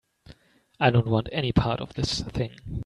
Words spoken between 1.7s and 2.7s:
of this thing.